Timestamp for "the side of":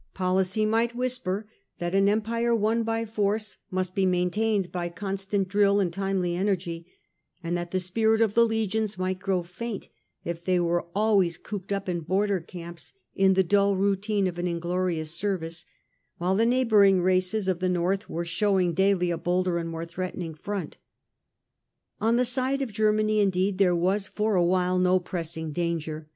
22.15-22.71